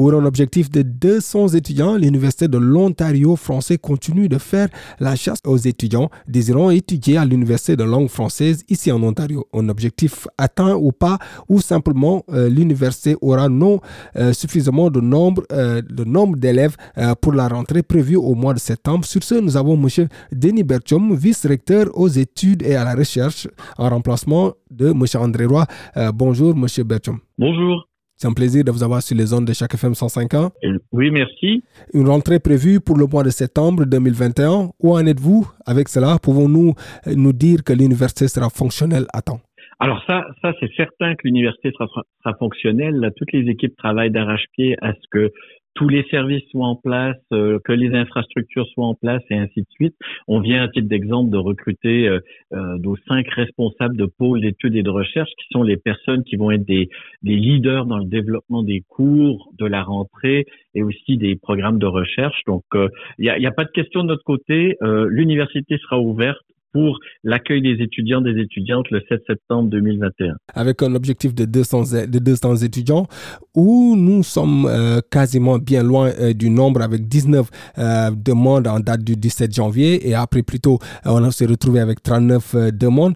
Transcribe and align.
Pour 0.00 0.14
un 0.14 0.24
objectif 0.24 0.70
de 0.70 0.80
200 0.80 1.48
étudiants, 1.48 1.94
l'Université 1.94 2.48
de 2.48 2.56
l'Ontario 2.56 3.36
français 3.36 3.76
continue 3.76 4.30
de 4.30 4.38
faire 4.38 4.68
la 4.98 5.14
chasse 5.14 5.40
aux 5.44 5.58
étudiants 5.58 6.08
désirant 6.26 6.70
étudier 6.70 7.18
à 7.18 7.26
l'Université 7.26 7.76
de 7.76 7.84
langue 7.84 8.08
française 8.08 8.64
ici 8.70 8.90
en 8.90 9.02
Ontario. 9.02 9.46
Un 9.52 9.68
objectif 9.68 10.26
atteint 10.38 10.74
ou 10.74 10.90
pas, 10.90 11.18
ou 11.50 11.60
simplement 11.60 12.24
euh, 12.30 12.48
l'université 12.48 13.14
aura 13.20 13.50
non 13.50 13.80
euh, 14.16 14.32
suffisamment 14.32 14.88
de 14.88 15.02
nombre 15.02 15.42
euh, 15.52 15.82
de 15.82 16.04
nombre 16.04 16.38
d'élèves 16.38 16.76
pour 17.20 17.34
la 17.34 17.48
rentrée 17.48 17.82
prévue 17.82 18.16
au 18.16 18.34
mois 18.34 18.54
de 18.54 18.58
septembre. 18.58 19.04
Sur 19.04 19.22
ce, 19.22 19.34
nous 19.34 19.58
avons 19.58 19.74
M. 19.74 20.08
Denis 20.32 20.62
Bertium, 20.62 21.14
vice-recteur 21.14 21.88
aux 21.92 22.08
études 22.08 22.62
et 22.62 22.74
à 22.74 22.84
la 22.84 22.94
recherche, 22.94 23.48
en 23.76 23.90
remplacement 23.90 24.54
de 24.70 24.92
M. 24.92 25.04
André 25.16 25.44
Roy. 25.44 25.66
bonjour, 26.14 26.54
M. 26.56 26.66
Bertium. 26.86 27.18
Bonjour. 27.36 27.89
C'est 28.20 28.28
un 28.28 28.34
plaisir 28.34 28.64
de 28.64 28.70
vous 28.70 28.82
avoir 28.82 29.00
sur 29.00 29.16
les 29.16 29.24
zones 29.24 29.46
de 29.46 29.54
chaque 29.54 29.72
FM 29.72 29.94
105 29.94 30.34
ans. 30.34 30.50
Oui, 30.92 31.10
merci. 31.10 31.64
Une 31.94 32.06
rentrée 32.06 32.38
prévue 32.38 32.78
pour 32.78 32.98
le 32.98 33.06
mois 33.06 33.22
de 33.22 33.30
septembre 33.30 33.86
2021. 33.86 34.72
Où 34.78 34.92
en 34.92 35.06
êtes-vous 35.06 35.50
avec 35.64 35.88
cela? 35.88 36.18
Pouvons-nous 36.22 36.74
euh, 37.06 37.14
nous 37.16 37.32
dire 37.32 37.64
que 37.64 37.72
l'université 37.72 38.28
sera 38.28 38.50
fonctionnelle 38.50 39.06
à 39.14 39.22
temps? 39.22 39.40
Alors 39.78 40.04
ça, 40.06 40.26
ça 40.42 40.52
c'est 40.60 40.70
certain 40.76 41.14
que 41.14 41.22
l'université 41.24 41.72
sera, 41.72 41.86
sera, 42.22 42.34
fonctionnelle. 42.34 43.10
Toutes 43.16 43.32
les 43.32 43.48
équipes 43.48 43.74
travaillent 43.78 44.10
d'arrache-pied 44.10 44.76
à 44.82 44.92
ce 44.92 45.06
que 45.10 45.32
tous 45.74 45.88
les 45.88 46.04
services 46.10 46.42
soient 46.50 46.66
en 46.66 46.76
place, 46.76 47.16
euh, 47.32 47.58
que 47.64 47.72
les 47.72 47.94
infrastructures 47.94 48.66
soient 48.68 48.86
en 48.86 48.94
place 48.94 49.22
et 49.30 49.36
ainsi 49.36 49.60
de 49.60 49.66
suite. 49.70 49.94
On 50.26 50.40
vient 50.40 50.62
à 50.62 50.68
titre 50.68 50.88
d'exemple 50.88 51.30
de 51.30 51.38
recruter 51.38 52.08
euh, 52.08 52.20
euh, 52.52 52.78
nos 52.78 52.96
cinq 53.08 53.28
responsables 53.28 53.96
de 53.96 54.06
pôle 54.06 54.40
d'études 54.40 54.76
et 54.76 54.82
de 54.82 54.90
recherche 54.90 55.30
qui 55.38 55.46
sont 55.52 55.62
les 55.62 55.76
personnes 55.76 56.24
qui 56.24 56.36
vont 56.36 56.50
être 56.50 56.64
des, 56.64 56.88
des 57.22 57.36
leaders 57.36 57.86
dans 57.86 57.98
le 57.98 58.04
développement 58.04 58.62
des 58.62 58.82
cours, 58.88 59.50
de 59.58 59.66
la 59.66 59.82
rentrée 59.82 60.46
et 60.74 60.82
aussi 60.82 61.16
des 61.16 61.36
programmes 61.36 61.78
de 61.78 61.86
recherche. 61.86 62.40
Donc, 62.46 62.64
il 62.74 62.90
n'y 63.18 63.28
a, 63.28 63.48
a, 63.48 63.52
pas 63.52 63.64
de 63.64 63.70
question 63.70 64.02
de 64.02 64.08
notre 64.08 64.24
côté. 64.24 64.76
L'université 65.08 65.78
sera 65.78 65.98
ouverte 65.98 66.40
pour 66.72 66.98
l'accueil 67.24 67.62
des 67.62 67.82
étudiants 67.82 68.20
des 68.20 68.40
étudiantes 68.40 68.90
le 68.90 69.02
7 69.08 69.22
septembre 69.26 69.70
2021. 69.70 70.34
Avec 70.54 70.82
un 70.82 70.94
objectif 70.94 71.34
de 71.34 71.44
200, 71.44 72.06
de 72.08 72.18
200 72.18 72.56
étudiants, 72.56 73.06
où 73.54 73.94
nous 73.96 74.22
sommes 74.22 74.66
euh, 74.66 75.00
quasiment 75.10 75.58
bien 75.58 75.82
loin 75.82 76.10
euh, 76.20 76.32
du 76.32 76.50
nombre 76.50 76.82
avec 76.82 77.08
19 77.08 77.48
euh, 77.78 78.10
demandes 78.16 78.66
en 78.66 78.80
date 78.80 79.02
du 79.02 79.16
17 79.16 79.54
janvier 79.54 80.08
et 80.08 80.14
après 80.14 80.42
plutôt 80.42 80.78
on 81.04 81.30
s'est 81.30 81.46
retrouvé 81.46 81.80
avec 81.80 82.02
39 82.02 82.72
demandes. 82.72 83.14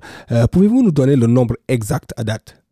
Pouvez-vous 0.52 0.82
nous 0.82 0.92
donner 0.92 1.16
le 1.16 1.26
nombre 1.26 1.54
exact 1.68 2.12
à 2.16 2.24
date? 2.24 2.62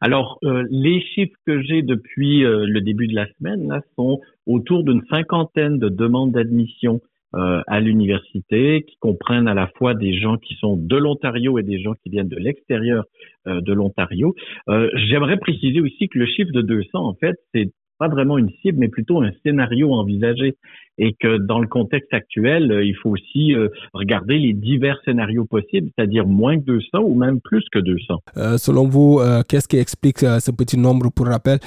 Alors, 0.00 0.38
les 0.70 1.00
chiffres 1.00 1.36
que 1.46 1.62
j'ai 1.62 1.82
depuis 1.82 2.40
le 2.40 2.80
début 2.80 3.06
de 3.06 3.14
la 3.14 3.26
semaine 3.38 3.68
là, 3.68 3.80
sont 3.96 4.20
autour 4.46 4.84
d'une 4.84 5.02
cinquantaine 5.10 5.78
de 5.78 5.88
demandes 5.88 6.32
d'admission 6.32 7.00
euh, 7.34 7.60
à 7.66 7.80
l'université, 7.80 8.84
qui 8.88 8.96
comprennent 8.98 9.48
à 9.48 9.54
la 9.54 9.66
fois 9.76 9.94
des 9.94 10.18
gens 10.18 10.36
qui 10.36 10.54
sont 10.54 10.76
de 10.76 10.96
l'Ontario 10.96 11.58
et 11.58 11.62
des 11.62 11.80
gens 11.80 11.94
qui 12.02 12.08
viennent 12.08 12.28
de 12.28 12.36
l'extérieur 12.36 13.04
euh, 13.46 13.60
de 13.60 13.72
l'Ontario. 13.72 14.34
Euh, 14.68 14.88
j'aimerais 14.94 15.36
préciser 15.36 15.80
aussi 15.80 16.08
que 16.08 16.18
le 16.18 16.26
chiffre 16.26 16.52
de 16.52 16.62
200, 16.62 16.88
en 16.94 17.14
fait, 17.14 17.36
c'est 17.52 17.72
pas 17.98 18.08
vraiment 18.08 18.38
une 18.38 18.50
cible, 18.62 18.78
mais 18.78 18.88
plutôt 18.88 19.22
un 19.22 19.32
scénario 19.42 19.92
envisagé. 19.92 20.54
Et 20.98 21.14
que 21.20 21.38
dans 21.38 21.58
le 21.58 21.66
contexte 21.66 22.12
actuel, 22.14 22.72
euh, 22.72 22.84
il 22.84 22.94
faut 22.96 23.10
aussi 23.10 23.54
euh, 23.54 23.68
regarder 23.92 24.38
les 24.38 24.52
divers 24.52 24.98
scénarios 25.04 25.44
possibles, 25.44 25.90
c'est-à-dire 25.96 26.26
moins 26.26 26.58
que 26.58 26.64
200 26.64 27.00
ou 27.02 27.14
même 27.14 27.40
plus 27.40 27.64
que 27.70 27.78
200. 27.78 28.22
Euh, 28.36 28.56
selon 28.56 28.88
vous, 28.88 29.20
qu'est-ce 29.48 29.68
qui 29.68 29.78
explique 29.78 30.20
ce 30.20 30.50
petit 30.50 30.78
nombre 30.78 31.10
pour 31.10 31.26
rappel 31.26 31.58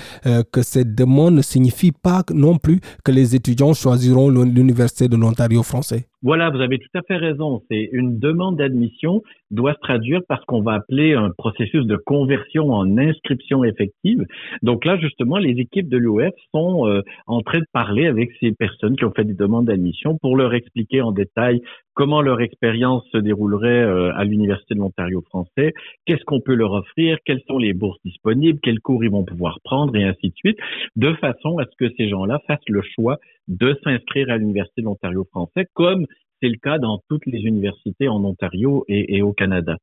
que 0.51 0.61
cette 0.61 0.95
demande 0.95 1.35
ne 1.35 1.41
signifie 1.41 1.91
pas 1.91 2.21
non 2.33 2.57
plus 2.57 2.79
que 3.03 3.11
les 3.11 3.35
étudiants 3.35 3.73
choisiront 3.73 4.29
l'Université 4.29 5.07
de 5.07 5.15
l'Ontario 5.15 5.63
français? 5.63 6.05
Voilà, 6.21 6.49
vous 6.49 6.59
avez 6.59 6.79
tout 6.79 6.97
à 6.97 7.01
fait 7.01 7.15
raison. 7.15 7.61
C'est 7.71 7.89
une 7.93 8.19
demande 8.19 8.57
d'admission 8.57 9.21
doit 9.51 9.73
se 9.73 9.79
traduire 9.79 10.21
par 10.27 10.39
ce 10.41 10.45
qu'on 10.45 10.61
va 10.61 10.73
appeler 10.73 11.13
un 11.13 11.31
processus 11.31 11.85
de 11.85 11.95
conversion 11.95 12.71
en 12.71 12.97
inscription 12.97 13.63
effective. 13.63 14.25
Donc 14.61 14.85
là, 14.85 14.97
justement, 14.97 15.37
les 15.37 15.51
équipes 15.59 15.87
de 15.87 15.97
l'OF 15.97 16.33
sont 16.53 16.87
euh, 16.87 17.01
en 17.25 17.41
train 17.41 17.59
de 17.59 17.65
parler 17.71 18.05
avec 18.05 18.31
ces 18.39 18.51
personnes 18.51 18.97
qui 18.97 19.05
ont 19.05 19.13
fait 19.15 19.18
des 19.23 19.33
demandes 19.33 19.65
d'admission 19.65 20.17
pour 20.21 20.35
leur 20.35 20.53
expliquer 20.53 21.01
en 21.01 21.11
détail 21.11 21.61
comment 21.93 22.21
leur 22.21 22.41
expérience 22.41 23.03
se 23.11 23.17
déroulerait 23.17 23.83
euh, 23.83 24.13
à 24.15 24.23
l'Université 24.23 24.73
de 24.75 24.79
l'Ontario 24.79 25.21
français, 25.21 25.73
qu'est-ce 26.05 26.23
qu'on 26.23 26.39
peut 26.39 26.55
leur 26.55 26.71
offrir, 26.71 27.17
quelles 27.25 27.41
sont 27.47 27.57
les 27.57 27.73
bourses 27.73 27.99
disponibles, 28.05 28.59
quels 28.61 28.79
cours 28.79 29.03
ils 29.03 29.11
vont 29.11 29.25
pouvoir 29.25 29.59
prendre? 29.63 29.95
Et 29.95 30.03
ainsi 30.03 30.29
de 30.29 30.35
suite, 30.35 30.57
de 30.95 31.13
façon 31.15 31.57
à 31.57 31.65
ce 31.65 31.75
que 31.77 31.93
ces 31.97 32.09
gens-là 32.09 32.39
fassent 32.47 32.59
le 32.67 32.81
choix 32.95 33.17
de 33.47 33.77
s'inscrire 33.83 34.29
à 34.29 34.37
l'Université 34.37 34.81
de 34.81 34.85
l'Ontario 34.85 35.25
français, 35.31 35.65
comme 35.73 36.05
c'est 36.41 36.49
le 36.49 36.57
cas 36.57 36.77
dans 36.77 37.01
toutes 37.09 37.25
les 37.25 37.39
universités 37.39 38.07
en 38.07 38.23
Ontario 38.23 38.85
et, 38.87 39.21
au 39.21 39.33
Canada. 39.33 39.77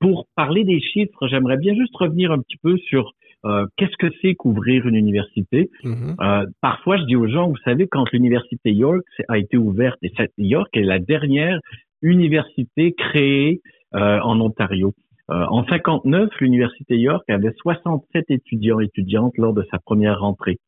Pour 0.00 0.26
parler 0.34 0.64
des 0.64 0.80
chiffres, 0.80 1.28
j'aimerais 1.28 1.56
bien 1.56 1.74
juste 1.74 1.94
revenir 1.96 2.32
un 2.32 2.40
petit 2.40 2.56
peu 2.56 2.76
sur 2.78 3.12
euh, 3.44 3.66
qu'est-ce 3.76 3.96
que 3.98 4.12
c'est 4.20 4.34
qu'ouvrir 4.34 4.86
une 4.86 4.94
université? 4.94 5.70
Mm-hmm. 5.84 6.14
Euh, 6.20 6.46
parfois, 6.60 6.96
je 6.96 7.04
dis 7.04 7.16
aux 7.16 7.28
gens, 7.28 7.48
vous 7.48 7.56
savez, 7.64 7.88
quand 7.88 8.10
l'université 8.12 8.72
York 8.72 9.02
a 9.28 9.38
été 9.38 9.56
ouverte, 9.56 9.98
et 10.02 10.12
cette 10.16 10.32
York 10.38 10.68
est 10.74 10.84
la 10.84 10.98
dernière 10.98 11.60
université 12.02 12.92
créée 12.92 13.60
euh, 13.94 14.20
en 14.20 14.40
Ontario. 14.40 14.94
en 15.28 15.64
59, 15.64 16.30
l'université 16.40 16.98
York 16.98 17.24
avait 17.28 17.52
67 17.56 18.26
étudiants 18.30 18.80
et 18.80 18.84
étudiantes 18.84 19.36
lors 19.38 19.54
de 19.54 19.64
sa 19.70 19.78
première 19.78 20.20
rentrée, 20.20 20.58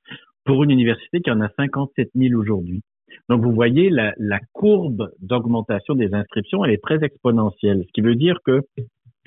pour 0.45 0.65
une 0.65 0.71
université 0.71 1.21
qui 1.21 1.31
en 1.31 1.41
a 1.41 1.49
57 1.57 2.11
000 2.15 2.41
aujourd'hui. 2.41 2.83
Donc, 3.29 3.43
vous 3.43 3.53
voyez, 3.53 3.91
la, 3.91 4.13
la 4.17 4.41
courbe 4.53 5.11
d'augmentation 5.21 5.95
des 5.95 6.13
inscriptions, 6.15 6.65
elle 6.65 6.73
est 6.73 6.83
très 6.83 7.03
exponentielle, 7.05 7.85
ce 7.87 7.93
qui 7.93 8.01
veut 8.01 8.17
dire 8.17 8.39
que 8.45 8.63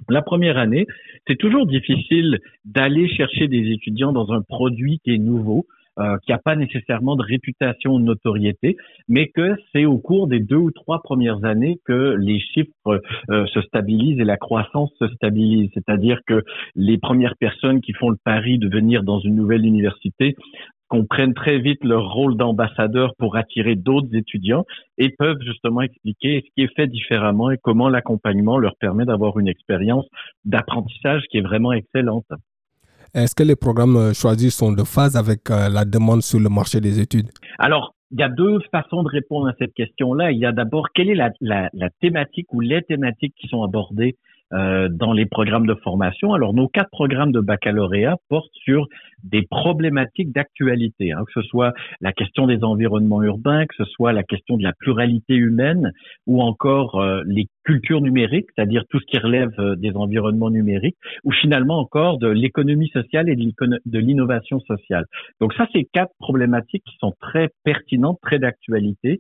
la 0.10 0.22
première 0.22 0.58
année, 0.58 0.88
c'est 1.28 1.38
toujours 1.38 1.68
difficile 1.68 2.40
d'aller 2.66 3.08
chercher 3.08 3.48
des 3.48 3.72
étudiants 3.72 4.14
dans 4.14 4.32
un 4.32 4.42
produit 4.42 5.00
qui 5.04 5.14
est 5.14 5.18
nouveau, 5.18 5.66
euh, 6.00 6.18
qui 6.24 6.32
n'a 6.32 6.38
pas 6.38 6.56
nécessairement 6.56 7.16
de 7.16 7.24
réputation 7.24 7.96
ou 7.96 8.00
de 8.00 8.06
notoriété, 8.06 8.78
mais 9.08 9.30
que 9.30 9.56
c'est 9.74 9.86
au 9.86 9.98
cours 9.98 10.28
des 10.28 10.40
deux 10.40 10.58
ou 10.58 10.70
trois 10.70 11.02
premières 11.02 11.44
années 11.44 11.80
que 11.86 12.16
les 12.20 12.40
chiffres 12.40 13.02
euh, 13.32 13.46
se 13.48 13.62
stabilisent 13.62 14.20
et 14.20 14.24
la 14.24 14.38
croissance 14.38 14.92
se 15.00 15.08
stabilise. 15.08 15.72
C'est-à-dire 15.74 16.20
que 16.28 16.44
les 16.76 17.00
premières 17.00 17.36
personnes 17.36 17.82
qui 17.82 17.94
font 17.94 18.12
le 18.12 18.18
pari 18.24 18.60
de 18.60 18.70
venir 18.70 19.02
dans 19.02 19.20
une 19.20 19.36
nouvelle 19.36 19.66
université 19.66 20.36
comprennent 20.88 21.34
très 21.34 21.60
vite 21.60 21.84
leur 21.84 22.12
rôle 22.12 22.38
d'ambassadeur 22.38 23.14
pour 23.18 23.36
attirer 23.36 23.76
d'autres 23.76 24.14
étudiants 24.16 24.66
et 24.98 25.10
peuvent 25.10 25.42
justement 25.42 25.82
expliquer 25.82 26.44
ce 26.46 26.54
qui 26.56 26.64
est 26.64 26.76
fait 26.76 26.88
différemment 26.88 27.52
et 27.52 27.58
comment 27.58 27.90
l'accompagnement 27.90 28.58
leur 28.58 28.76
permet 28.76 29.06
d'avoir 29.06 29.38
une 29.40 29.48
expérience 29.48 30.06
d'apprentissage 30.46 31.24
qui 31.30 31.38
est 31.38 31.42
vraiment 31.42 31.74
excellente. 31.74 32.26
Est-ce 33.14 33.36
que 33.36 33.44
les 33.44 33.56
programmes 33.56 33.96
euh, 33.96 34.14
choisis 34.14 34.56
sont 34.56 34.72
de 34.72 34.84
phase 34.84 35.16
avec 35.16 35.50
euh, 35.50 35.70
la 35.70 35.86
demande 35.86 36.22
sur 36.22 36.40
le 36.40 36.50
marché 36.50 36.82
des 36.82 37.00
études? 37.00 37.30
Alors, 37.58 37.96
il 38.12 38.20
y 38.20 38.24
a 38.24 38.30
deux 38.30 38.60
façons 38.72 39.04
de 39.04 39.10
répondre 39.10 39.48
à 39.48 39.54
cette 39.60 39.74
question-là. 39.74 40.32
Il 40.32 40.38
y 40.38 40.46
a 40.46 40.52
d'abord 40.52 40.88
quelle 40.94 41.10
est 41.10 41.16
la, 41.16 41.32
la, 41.42 41.70
la, 41.74 41.90
thématique 42.02 42.54
ou 42.54 42.62
les 42.62 42.82
thématiques 42.84 43.34
qui 43.38 43.48
sont 43.48 43.64
abordées 43.64 44.18
euh, 44.54 44.88
dans 44.90 45.12
les 45.12 45.26
programmes 45.26 45.68
de 45.68 45.74
formation. 45.84 46.34
Alors, 46.34 46.54
nos 46.54 46.70
quatre 46.70 46.90
programmes 46.90 47.34
de 47.34 47.42
baccalauréat 47.42 48.16
portent 48.30 48.54
sur 48.54 48.88
des 49.24 49.42
problématiques 49.42 50.32
d'actualité, 50.32 51.12
hein, 51.12 51.26
que 51.26 51.42
ce 51.42 51.48
soit 51.50 51.74
la 52.00 52.14
question 52.14 52.48
des 52.48 52.64
environnements 52.64 53.22
urbains, 53.22 53.66
que 53.66 53.76
ce 53.76 53.84
soit 53.84 54.14
la 54.14 54.24
question 54.24 54.56
de 54.56 54.64
la 54.64 54.72
pluralité 54.72 55.36
humaine, 55.36 55.92
ou 56.28 56.42
encore 56.42 56.96
euh, 57.02 57.24
les 57.26 57.48
cultures 57.66 58.00
numériques, 58.00 58.48
c'est-à-dire 58.56 58.86
tout 58.90 59.02
ce 59.02 59.06
qui 59.06 59.18
relève 59.18 59.52
euh, 59.60 59.76
des 59.76 59.92
environnements 59.98 60.50
numériques, 60.50 60.98
ou 61.26 61.34
finalement 61.34 61.80
encore 61.80 62.18
de 62.18 62.30
l'économie 62.30 62.88
sociale 62.88 63.28
et 63.28 63.36
de 63.36 64.00
l'innovation 64.00 64.62
sociale. 64.62 65.04
Donc 65.42 65.54
ça, 65.56 65.68
c'est 65.74 65.84
quatre 65.92 66.14
problématiques 66.20 66.84
qui 66.86 66.96
sont 67.02 67.14
très 67.20 67.50
pertinentes, 67.66 68.20
très 68.22 68.40
d'actualité. 68.40 69.20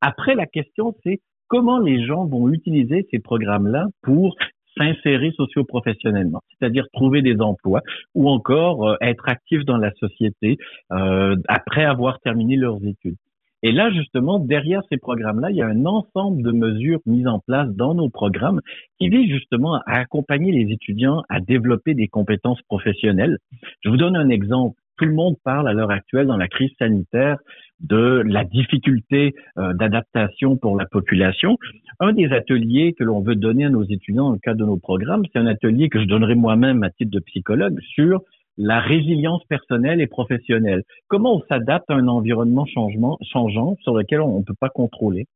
après, 0.00 0.34
la 0.34 0.46
question, 0.46 0.94
c'est 1.04 1.20
comment 1.48 1.78
les 1.78 2.04
gens 2.04 2.26
vont 2.26 2.48
utiliser 2.48 3.06
ces 3.10 3.18
programmes-là 3.18 3.86
pour 4.02 4.36
s'insérer 4.76 5.32
socio-professionnellement, 5.36 6.42
c'est-à-dire 6.50 6.86
trouver 6.92 7.22
des 7.22 7.40
emplois 7.40 7.80
ou 8.14 8.28
encore 8.28 8.88
euh, 8.88 8.96
être 9.00 9.28
actifs 9.28 9.64
dans 9.64 9.78
la 9.78 9.92
société 9.94 10.58
euh, 10.92 11.36
après 11.48 11.84
avoir 11.84 12.20
terminé 12.20 12.56
leurs 12.56 12.84
études. 12.84 13.16
Et 13.62 13.72
là, 13.72 13.90
justement, 13.90 14.38
derrière 14.38 14.82
ces 14.90 14.98
programmes-là, 14.98 15.50
il 15.50 15.56
y 15.56 15.62
a 15.62 15.66
un 15.66 15.86
ensemble 15.86 16.42
de 16.42 16.52
mesures 16.52 17.00
mises 17.06 17.26
en 17.26 17.40
place 17.40 17.68
dans 17.74 17.94
nos 17.94 18.10
programmes 18.10 18.60
qui 19.00 19.08
visent 19.08 19.30
justement 19.30 19.76
à 19.86 19.98
accompagner 19.98 20.52
les 20.52 20.72
étudiants 20.72 21.22
à 21.30 21.40
développer 21.40 21.94
des 21.94 22.06
compétences 22.06 22.60
professionnelles. 22.68 23.38
Je 23.80 23.88
vous 23.88 23.96
donne 23.96 24.14
un 24.14 24.28
exemple. 24.28 24.78
Tout 24.98 25.04
le 25.04 25.14
monde 25.14 25.36
parle 25.44 25.68
à 25.68 25.74
l'heure 25.74 25.90
actuelle 25.90 26.26
dans 26.26 26.36
la 26.36 26.48
crise 26.48 26.70
sanitaire 26.78 27.36
de 27.80 28.22
la 28.24 28.44
difficulté 28.44 29.34
euh, 29.58 29.74
d'adaptation 29.74 30.56
pour 30.56 30.76
la 30.76 30.86
population. 30.86 31.58
Un 32.00 32.12
des 32.14 32.32
ateliers 32.32 32.94
que 32.94 33.04
l'on 33.04 33.20
veut 33.20 33.36
donner 33.36 33.66
à 33.66 33.70
nos 33.70 33.84
étudiants 33.84 34.28
dans 34.28 34.32
le 34.32 34.38
cadre 34.38 34.60
de 34.60 34.64
nos 34.64 34.78
programmes, 34.78 35.24
c'est 35.30 35.38
un 35.38 35.46
atelier 35.46 35.90
que 35.90 36.00
je 36.00 36.06
donnerai 36.06 36.34
moi-même 36.34 36.82
à 36.82 36.90
titre 36.90 37.10
de 37.10 37.20
psychologue 37.20 37.78
sur 37.94 38.22
la 38.56 38.80
résilience 38.80 39.44
personnelle 39.44 40.00
et 40.00 40.06
professionnelle. 40.06 40.82
Comment 41.08 41.36
on 41.36 41.42
s'adapte 41.46 41.90
à 41.90 41.94
un 41.94 42.08
environnement 42.08 42.64
changeant 42.64 43.76
sur 43.82 43.94
lequel 43.94 44.22
on 44.22 44.38
ne 44.38 44.44
peut 44.44 44.54
pas 44.58 44.70
contrôler. 44.70 45.26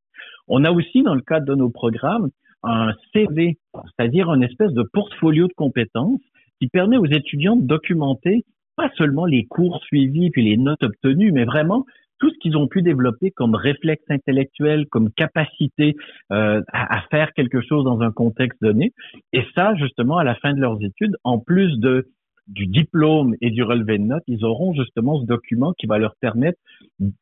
On 0.48 0.64
a 0.64 0.70
aussi, 0.70 1.02
dans 1.02 1.14
le 1.14 1.20
cadre 1.20 1.44
de 1.44 1.54
nos 1.54 1.68
programmes, 1.68 2.30
un 2.62 2.94
CV, 3.12 3.58
c'est-à-dire 3.74 4.32
une 4.32 4.42
espèce 4.42 4.72
de 4.72 4.82
portfolio 4.82 5.48
de 5.48 5.52
compétences 5.52 6.20
qui 6.60 6.68
permet 6.68 6.96
aux 6.96 7.06
étudiants 7.06 7.56
de 7.56 7.66
documenter 7.66 8.44
pas 8.80 8.90
seulement 8.96 9.26
les 9.26 9.44
cours 9.44 9.82
suivis 9.84 10.30
puis 10.30 10.42
les 10.42 10.56
notes 10.56 10.82
obtenues, 10.82 11.32
mais 11.32 11.44
vraiment 11.44 11.84
tout 12.18 12.30
ce 12.30 12.38
qu'ils 12.38 12.56
ont 12.56 12.66
pu 12.66 12.80
développer 12.82 13.30
comme 13.30 13.54
réflexe 13.54 14.04
intellectuel, 14.08 14.86
comme 14.86 15.10
capacité 15.10 15.96
euh, 16.32 16.62
à, 16.72 17.02
faire 17.10 17.32
quelque 17.34 17.60
chose 17.60 17.84
dans 17.84 18.00
un 18.00 18.10
contexte 18.10 18.58
donné. 18.62 18.92
Et 19.32 19.42
ça, 19.54 19.74
justement, 19.74 20.18
à 20.18 20.24
la 20.24 20.34
fin 20.36 20.54
de 20.54 20.60
leurs 20.60 20.82
études, 20.82 21.16
en 21.24 21.38
plus 21.38 21.78
de 21.78 22.08
du 22.48 22.66
diplôme 22.66 23.36
et 23.40 23.50
du 23.50 23.62
relevé 23.62 23.96
de 23.98 24.02
notes, 24.02 24.24
ils 24.26 24.44
auront 24.44 24.74
justement 24.74 25.20
ce 25.20 25.24
document 25.24 25.72
qui 25.78 25.86
va 25.86 25.98
leur 25.98 26.14
permettre 26.20 26.58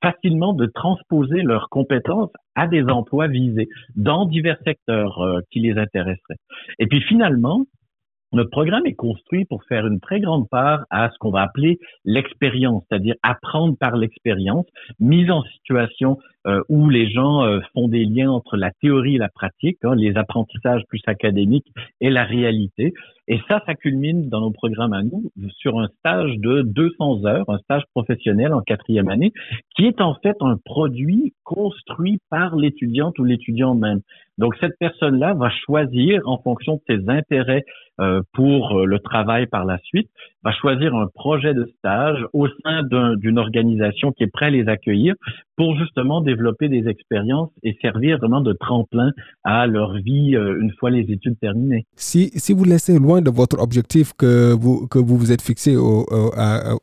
facilement 0.02 0.54
de 0.54 0.64
transposer 0.64 1.42
leurs 1.42 1.68
compétences 1.68 2.30
à 2.54 2.66
des 2.66 2.84
emplois 2.84 3.26
visés 3.26 3.68
dans 3.94 4.24
divers 4.24 4.56
secteurs 4.64 5.20
euh, 5.20 5.40
qui 5.50 5.60
les 5.60 5.76
intéresseraient. 5.76 6.38
Et 6.78 6.86
puis 6.86 7.02
finalement, 7.02 7.66
notre 8.32 8.50
programme 8.50 8.86
est 8.86 8.94
construit 8.94 9.44
pour 9.44 9.64
faire 9.64 9.86
une 9.86 10.00
très 10.00 10.20
grande 10.20 10.48
part 10.48 10.84
à 10.90 11.10
ce 11.10 11.18
qu'on 11.18 11.30
va 11.30 11.42
appeler 11.42 11.78
l'expérience, 12.04 12.84
c'est-à-dire 12.88 13.14
apprendre 13.22 13.76
par 13.78 13.96
l'expérience, 13.96 14.66
mise 15.00 15.30
en 15.30 15.42
situation 15.44 16.18
euh, 16.46 16.62
où 16.68 16.88
les 16.90 17.10
gens 17.10 17.44
euh, 17.44 17.60
font 17.74 17.88
des 17.88 18.04
liens 18.04 18.30
entre 18.30 18.56
la 18.56 18.70
théorie 18.82 19.16
et 19.16 19.18
la 19.18 19.28
pratique, 19.28 19.78
hein, 19.82 19.94
les 19.94 20.16
apprentissages 20.16 20.82
plus 20.88 21.02
académiques 21.06 21.72
et 22.00 22.10
la 22.10 22.24
réalité. 22.24 22.92
Et 23.30 23.40
ça, 23.46 23.62
ça 23.66 23.74
culmine 23.74 24.30
dans 24.30 24.40
nos 24.40 24.50
programmes 24.50 24.94
à 24.94 25.02
nous 25.02 25.30
sur 25.58 25.78
un 25.78 25.88
stage 25.98 26.38
de 26.38 26.62
200 26.62 27.26
heures, 27.26 27.44
un 27.48 27.58
stage 27.58 27.82
professionnel 27.94 28.54
en 28.54 28.62
quatrième 28.62 29.08
année, 29.08 29.32
qui 29.76 29.84
est 29.84 30.00
en 30.00 30.14
fait 30.14 30.36
un 30.40 30.56
produit 30.64 31.34
construit 31.44 32.20
par 32.30 32.56
l'étudiante 32.56 33.18
ou 33.18 33.24
l'étudiant 33.24 33.74
même. 33.74 34.00
Donc 34.38 34.56
cette 34.60 34.78
personne-là 34.78 35.34
va 35.34 35.50
choisir 35.50 36.22
en 36.26 36.38
fonction 36.38 36.76
de 36.76 36.80
ses 36.88 37.08
intérêts 37.10 37.64
euh, 38.00 38.22
pour 38.32 38.86
le 38.86 38.98
travail 38.98 39.46
par 39.46 39.66
la 39.66 39.78
suite, 39.78 40.08
va 40.42 40.52
choisir 40.52 40.94
un 40.94 41.08
projet 41.08 41.52
de 41.52 41.70
stage 41.78 42.24
au 42.32 42.48
sein 42.64 42.82
d'une 43.16 43.38
organisation 43.38 44.12
qui 44.12 44.22
est 44.22 44.32
prête 44.32 44.48
à 44.48 44.50
les 44.50 44.68
accueillir 44.68 45.14
pour 45.58 45.76
justement 45.76 46.20
développer 46.20 46.68
des 46.68 46.88
expériences 46.88 47.50
et 47.64 47.76
servir 47.82 48.18
vraiment 48.18 48.40
de 48.40 48.52
tremplin 48.52 49.10
à 49.42 49.66
leur 49.66 49.92
vie 49.94 50.36
euh, 50.36 50.60
une 50.60 50.72
fois 50.78 50.88
les 50.88 51.04
études 51.10 51.38
terminées. 51.40 51.84
Si, 51.96 52.30
si 52.36 52.52
vous 52.54 52.64
laissez 52.64 52.96
loin 52.96 53.20
de 53.20 53.30
votre 53.30 53.58
objectif 53.60 54.12
que 54.16 54.54
vous 54.54 54.86
que 54.86 55.00
vous, 55.00 55.16
vous 55.18 55.32
êtes 55.32 55.42
fixé 55.42 55.76
au, 55.76 56.06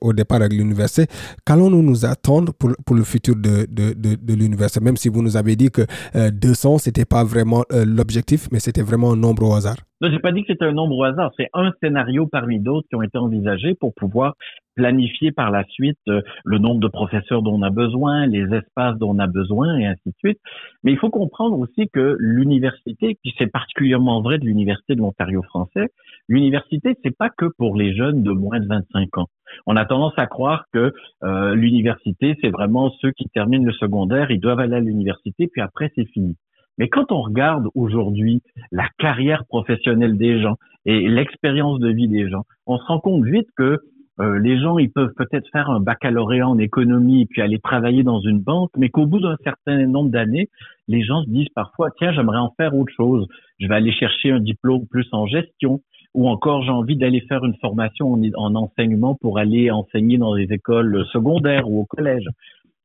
au, 0.01 0.13
départ 0.13 0.41
avec 0.41 0.51
l'université, 0.51 1.07
qu'allons-nous 1.45 1.81
nous 1.81 2.05
attendre 2.05 2.51
pour, 2.59 2.71
pour 2.85 2.97
le 2.97 3.03
futur 3.03 3.35
de, 3.37 3.65
de, 3.71 3.93
de, 3.93 4.15
de 4.21 4.33
l'université? 4.33 4.83
Même 4.83 4.97
si 4.97 5.07
vous 5.07 5.21
nous 5.21 5.37
avez 5.37 5.55
dit 5.55 5.71
que 5.71 5.83
200, 6.29 6.75
euh, 6.75 6.77
c'était 6.79 7.05
pas 7.05 7.23
vraiment 7.23 7.63
euh, 7.71 7.85
l'objectif, 7.85 8.49
mais 8.51 8.59
c'était 8.59 8.81
vraiment 8.81 9.13
un 9.13 9.15
nombre 9.15 9.47
au 9.47 9.53
hasard. 9.53 9.77
Non, 10.01 10.09
j'ai 10.11 10.19
pas 10.19 10.33
dit 10.33 10.41
que 10.41 10.47
c'était 10.49 10.65
un 10.65 10.73
nombre 10.73 10.97
au 10.97 11.03
hasard. 11.05 11.31
C'est 11.37 11.49
un 11.53 11.71
scénario 11.81 12.27
parmi 12.27 12.59
d'autres 12.59 12.87
qui 12.89 12.95
ont 12.95 13.01
été 13.01 13.17
envisagés 13.17 13.75
pour 13.75 13.93
pouvoir 13.93 14.35
planifier 14.75 15.31
par 15.31 15.51
la 15.51 15.63
suite 15.65 15.97
euh, 16.07 16.21
le 16.43 16.59
nombre 16.59 16.79
de 16.79 16.87
professeurs 16.87 17.41
dont 17.41 17.53
on 17.53 17.61
a 17.61 17.69
besoin, 17.69 18.25
les 18.27 18.53
espaces 18.53 18.97
dont 18.97 19.15
on 19.15 19.19
a 19.19 19.27
besoin 19.27 19.77
et 19.77 19.85
ainsi 19.85 20.09
de 20.09 20.15
suite. 20.19 20.39
Mais 20.83 20.91
il 20.91 20.97
faut 20.97 21.09
comprendre 21.09 21.57
aussi 21.57 21.89
que 21.91 22.15
l'université, 22.19 23.17
puis 23.21 23.33
c'est 23.37 23.51
particulièrement 23.51 24.21
vrai 24.21 24.37
de 24.37 24.45
l'université 24.45 24.95
de 24.95 24.99
l'Ontario 24.99 25.41
français, 25.43 25.87
l'université 26.27 26.95
c'est 27.03 27.15
pas 27.17 27.29
que 27.29 27.45
pour 27.57 27.75
les 27.75 27.95
jeunes 27.95 28.23
de 28.23 28.31
moins 28.31 28.59
de 28.59 28.67
25 28.67 29.17
ans. 29.17 29.27
On 29.65 29.75
a 29.75 29.85
tendance 29.85 30.13
à 30.17 30.27
croire 30.27 30.65
que 30.73 30.91
euh, 31.23 31.55
l'université 31.55 32.35
c'est 32.41 32.49
vraiment 32.49 32.91
ceux 33.01 33.11
qui 33.11 33.25
terminent 33.29 33.65
le 33.65 33.73
secondaire, 33.73 34.31
ils 34.31 34.39
doivent 34.39 34.59
aller 34.59 34.75
à 34.75 34.79
l'université 34.79 35.47
puis 35.47 35.61
après 35.61 35.91
c'est 35.95 36.07
fini. 36.09 36.35
Mais 36.77 36.89
quand 36.89 37.11
on 37.11 37.21
regarde 37.21 37.67
aujourd'hui 37.73 38.41
la 38.71 38.87
carrière 38.97 39.45
professionnelle 39.45 40.17
des 40.17 40.41
gens 40.41 40.55
et 40.85 41.07
l'expérience 41.07 41.79
de 41.79 41.89
vie 41.89 42.07
des 42.07 42.29
gens, 42.29 42.43
on 42.65 42.77
se 42.77 42.83
rend 42.85 42.99
compte 42.99 43.23
vite 43.23 43.47
que 43.55 43.79
euh, 44.19 44.39
les 44.39 44.59
gens, 44.59 44.77
ils 44.77 44.91
peuvent 44.91 45.13
peut-être 45.15 45.47
faire 45.51 45.69
un 45.69 45.81
baccalauréat 45.81 46.47
en 46.47 46.57
économie 46.57 47.23
et 47.23 47.25
puis 47.25 47.41
aller 47.41 47.59
travailler 47.59 48.03
dans 48.03 48.21
une 48.21 48.39
banque, 48.39 48.71
mais 48.77 48.89
qu'au 48.89 49.05
bout 49.05 49.19
d'un 49.19 49.35
certain 49.43 49.85
nombre 49.87 50.09
d'années, 50.09 50.49
les 50.87 51.03
gens 51.03 51.23
se 51.23 51.29
disent 51.29 51.49
parfois, 51.53 51.89
tiens, 51.97 52.13
j'aimerais 52.13 52.37
en 52.37 52.53
faire 52.55 52.75
autre 52.75 52.93
chose. 52.95 53.27
Je 53.59 53.67
vais 53.67 53.75
aller 53.75 53.91
chercher 53.91 54.31
un 54.31 54.39
diplôme 54.39 54.87
plus 54.87 55.07
en 55.11 55.25
gestion, 55.27 55.81
ou 56.13 56.29
encore 56.29 56.63
j'ai 56.63 56.71
envie 56.71 56.95
d'aller 56.95 57.21
faire 57.27 57.43
une 57.43 57.55
formation 57.55 58.13
en, 58.35 58.55
enseignement 58.55 59.15
pour 59.15 59.37
aller 59.37 59.69
enseigner 59.69 60.17
dans 60.17 60.33
les 60.33 60.51
écoles 60.51 61.05
secondaires 61.11 61.69
ou 61.69 61.81
au 61.81 61.85
collège. 61.85 62.25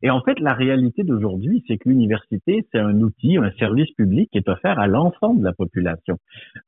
Et 0.02 0.10
en 0.10 0.22
fait, 0.22 0.40
la 0.40 0.54
réalité 0.54 1.02
d'aujourd'hui, 1.02 1.62
c'est 1.66 1.76
que 1.76 1.88
l'université, 1.88 2.66
c'est 2.72 2.78
un 2.78 3.00
outil, 3.00 3.36
un 3.36 3.50
service 3.58 3.90
public 3.92 4.30
qui 4.32 4.38
est 4.38 4.48
offert 4.48 4.78
à 4.78 4.86
l'ensemble 4.86 5.40
de 5.40 5.44
la 5.44 5.52
population. 5.52 6.16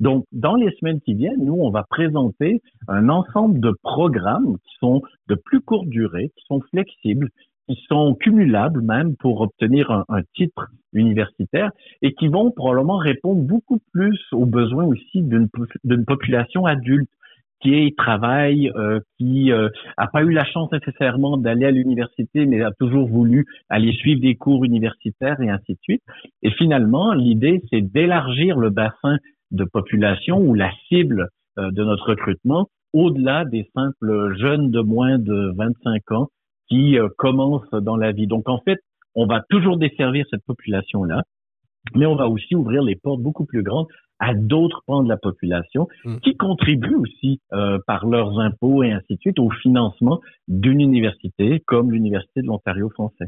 Donc, 0.00 0.25
dans 0.32 0.55
les 0.55 0.70
semaines 0.76 1.00
qui 1.00 1.14
viennent, 1.14 1.44
nous, 1.44 1.56
on 1.58 1.70
va 1.70 1.84
présenter 1.88 2.61
un 2.88 3.08
ensemble 3.08 3.61
de 3.61 3.73
programmes 3.82 4.58
qui 4.58 4.75
sont 4.81 5.02
de 5.29 5.34
plus 5.34 5.61
courte 5.61 5.88
durée, 5.88 6.31
qui 6.37 6.44
sont 6.46 6.61
flexibles, 6.70 7.29
qui 7.69 7.79
sont 7.88 8.14
cumulables 8.14 8.82
même 8.82 9.17
pour 9.17 9.40
obtenir 9.40 9.90
un, 9.90 10.05
un 10.08 10.23
titre 10.34 10.69
universitaire 10.93 11.70
et 12.02 12.12
qui 12.12 12.29
vont 12.29 12.50
probablement 12.50 12.99
répondre 12.99 13.43
beaucoup 13.43 13.79
plus 13.93 14.20
aux 14.32 14.46
besoins 14.46 14.84
aussi 14.84 15.23
d'une 15.23 15.49
population 16.05 16.67
adulte 16.67 17.08
qui 17.62 17.94
travaille, 17.96 18.70
euh, 18.74 19.00
qui 19.19 19.52
euh, 19.52 19.69
a 19.96 20.08
pas 20.08 20.22
eu 20.22 20.32
la 20.32 20.44
chance 20.44 20.70
nécessairement 20.72 21.36
d'aller 21.36 21.66
à 21.66 21.70
l'université, 21.70 22.44
mais 22.44 22.62
a 22.62 22.72
toujours 22.72 23.08
voulu 23.08 23.46
aller 23.69 23.92
suivre 23.92 24.20
des 24.20 24.34
cours 24.34 24.64
universitaires 24.64 25.40
et 25.40 25.48
ainsi 25.48 25.72
de 25.74 25.78
suite. 25.82 26.02
Et 26.42 26.50
finalement, 26.50 27.12
l'idée, 27.12 27.62
c'est 27.70 27.81
d'élargir 27.81 28.58
le 28.58 28.70
bassin 28.70 29.19
de 29.52 29.64
population 29.64 30.38
ou 30.38 30.54
la 30.54 30.70
cible 30.88 31.28
euh, 31.58 31.70
de 31.70 31.84
notre 31.84 32.10
recrutement 32.10 32.69
au-delà 32.92 33.44
des 33.44 33.69
simples 33.74 34.34
jeunes 34.38 34.70
de 34.70 34.81
moins 34.81 35.19
de 35.19 35.52
25 35.56 36.12
ans 36.12 36.28
qui 36.69 36.98
euh, 36.98 37.08
commencent 37.19 37.70
dans 37.70 37.96
la 37.96 38.12
vie. 38.12 38.26
Donc 38.26 38.48
en 38.48 38.58
fait, 38.60 38.78
on 39.14 39.26
va 39.26 39.42
toujours 39.50 39.76
desservir 39.76 40.24
cette 40.31 40.44
population-là, 40.46 41.22
mais 41.94 42.06
on 42.06 42.16
va 42.16 42.28
aussi 42.28 42.54
ouvrir 42.54 42.82
les 42.82 42.96
portes 42.96 43.20
beaucoup 43.20 43.44
plus 43.44 43.62
grandes 43.62 43.86
à 44.22 44.34
d'autres 44.34 44.82
pans 44.86 45.02
de 45.02 45.08
la 45.08 45.17
population 45.17 45.88
mm. 46.05 46.19
qui 46.19 46.36
contribuent 46.36 46.94
aussi 46.94 47.41
euh, 47.52 47.79
par 47.88 48.06
leurs 48.06 48.38
impôts 48.38 48.84
et 48.84 48.93
ainsi 48.93 49.17
de 49.17 49.20
suite 49.20 49.41
au 49.41 49.50
financement 49.50 50.20
d'une 50.46 50.81
université 50.81 51.60
comme 51.67 51.91
l'Université 51.91 52.41
de 52.41 52.46
l'Ontario 52.46 52.88
français. 52.88 53.26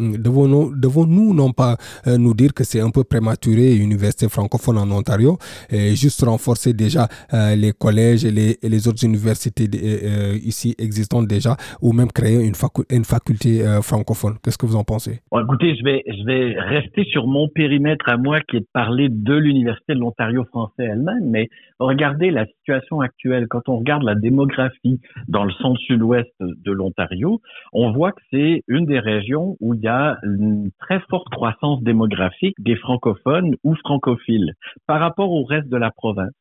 Mm, 0.00 0.16
devons-nous 0.16 0.74
devons 0.76 1.06
-nous 1.06 1.34
non 1.34 1.52
pas 1.52 1.76
euh, 2.06 2.16
nous 2.16 2.34
dire 2.34 2.52
que 2.54 2.64
c'est 2.64 2.80
un 2.80 2.90
peu 2.90 3.04
prématuré, 3.04 3.76
université 3.76 4.28
francophone 4.28 4.78
en 4.78 4.90
Ontario, 4.90 5.36
et 5.70 5.94
juste 5.94 6.24
renforcer 6.24 6.72
déjà 6.72 7.04
euh, 7.34 7.54
les 7.54 7.72
collèges 7.72 8.24
et 8.24 8.32
les, 8.74 8.88
autres 8.88 9.04
universités 9.04 9.66
euh, 9.74 10.38
ici 10.52 10.74
existantes 10.78 11.26
déjà, 11.26 11.56
ou 11.82 11.92
même 11.92 12.10
créer 12.18 12.38
une, 12.50 12.56
une 12.90 13.04
faculté 13.04 13.50
francophone. 13.82 14.34
Qu'est-ce 14.42 14.56
que 14.56 14.66
vous 14.66 14.76
en 14.76 14.84
pensez? 14.84 15.20
Bon, 15.30 15.40
Écoutez, 15.44 15.76
je 15.76 15.84
vais, 15.84 16.02
je 16.06 16.24
vais 16.24 16.58
rester 16.58 17.04
sur 17.04 17.26
mon 17.26 17.48
périmètre 17.48 18.08
à 18.08 18.16
moi 18.16 18.40
qui 18.40 18.56
est 18.56 18.60
de 18.60 18.72
parler 18.72 19.08
de 19.10 19.34
l'Université 19.34 19.94
de 19.94 19.98
l'Ontario 19.98 20.44
français 20.44 20.84
elle-même, 20.92 21.28
mais 21.28 21.48
regardez 21.78 22.30
la 22.30 22.46
situation 22.46 23.00
actuelle. 23.00 23.46
Quand 23.48 23.68
on 23.68 23.78
regarde 23.78 24.02
la 24.02 24.14
démographie 24.14 25.00
dans 25.28 25.44
le 25.44 25.52
centre-sud-ouest 25.60 26.32
de 26.40 26.72
l'Ontario, 26.72 27.40
on 27.72 27.92
voit 27.92 28.12
que 28.12 28.22
c'est 28.30 28.62
une 28.68 28.86
des 28.86 29.00
régions 29.00 29.56
où 29.60 29.74
il 29.74 29.80
y 29.80 29.88
a 29.88 29.89
une 30.22 30.70
très 30.78 31.00
forte 31.10 31.28
croissance 31.28 31.82
démographique 31.82 32.56
des 32.58 32.76
francophones 32.76 33.56
ou 33.64 33.74
francophiles 33.76 34.54
par 34.86 35.00
rapport 35.00 35.30
au 35.32 35.44
reste 35.44 35.68
de 35.68 35.76
la 35.76 35.90
province. 35.90 36.34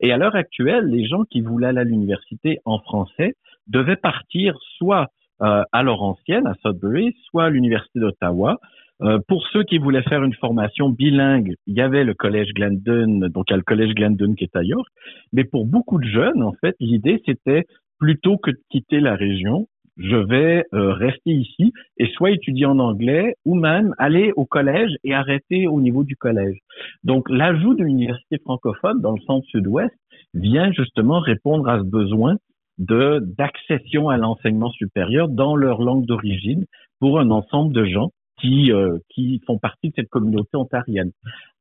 Et 0.00 0.12
à 0.12 0.16
l'heure 0.16 0.36
actuelle, 0.36 0.86
les 0.86 1.06
gens 1.06 1.24
qui 1.30 1.40
voulaient 1.40 1.68
aller 1.68 1.80
à 1.80 1.84
l'université 1.84 2.58
en 2.64 2.78
français 2.78 3.34
devaient 3.66 4.02
partir 4.10 4.56
soit 4.78 5.08
euh, 5.42 5.62
à 5.72 5.82
Laurentienne, 5.82 6.46
à 6.46 6.54
Sudbury, 6.62 7.14
soit 7.28 7.44
à 7.44 7.50
l'Université 7.50 8.00
d'Ottawa, 8.00 8.58
Euh, 9.02 9.18
pour 9.26 9.46
ceux 9.48 9.64
qui 9.64 9.78
voulaient 9.78 10.08
faire 10.10 10.22
une 10.22 10.34
formation 10.34 10.88
bilingue, 10.88 11.54
il 11.66 11.74
y 11.74 11.80
avait 11.80 12.04
le 12.04 12.14
collège 12.14 12.52
Glendon, 12.54 13.28
donc 13.28 13.46
il 13.48 13.52
y 13.52 13.54
a 13.54 13.56
le 13.56 13.62
collège 13.64 13.92
Glendon 13.94 14.34
qui 14.34 14.44
est 14.44 14.56
à 14.56 14.62
York. 14.62 14.86
Mais 15.32 15.44
pour 15.44 15.66
beaucoup 15.66 15.98
de 15.98 16.06
jeunes, 16.06 16.42
en 16.42 16.54
fait, 16.60 16.76
l'idée 16.78 17.20
c'était 17.26 17.64
plutôt 17.98 18.36
que 18.38 18.52
de 18.52 18.60
quitter 18.70 19.00
la 19.00 19.16
région, 19.16 19.66
je 19.96 20.16
vais 20.16 20.64
euh, 20.74 20.92
rester 20.92 21.30
ici 21.30 21.72
et 21.98 22.06
soit 22.14 22.32
étudier 22.32 22.66
en 22.66 22.78
anglais 22.78 23.36
ou 23.44 23.54
même 23.54 23.94
aller 23.98 24.32
au 24.36 24.44
collège 24.44 24.90
et 25.04 25.14
arrêter 25.14 25.66
au 25.68 25.80
niveau 25.80 26.04
du 26.04 26.16
collège. 26.16 26.58
Donc 27.04 27.28
l'ajout 27.30 27.74
d'une 27.74 27.88
université 27.88 28.38
francophone 28.38 29.00
dans 29.00 29.12
le 29.12 29.20
centre 29.22 29.46
sud-ouest 29.48 29.94
vient 30.34 30.72
justement 30.72 31.20
répondre 31.20 31.68
à 31.68 31.78
ce 31.78 31.84
besoin 31.84 32.36
de 32.78 33.20
d'accession 33.38 34.08
à 34.08 34.16
l'enseignement 34.16 34.70
supérieur 34.70 35.28
dans 35.28 35.54
leur 35.54 35.80
langue 35.80 36.06
d'origine 36.06 36.64
pour 36.98 37.20
un 37.20 37.30
ensemble 37.30 37.72
de 37.72 37.84
gens 37.84 38.10
qui 38.40 38.72
euh, 38.72 38.98
qui 39.10 39.40
font 39.46 39.58
partie 39.58 39.90
de 39.90 39.94
cette 39.96 40.08
communauté 40.08 40.56
ontarienne. 40.56 41.12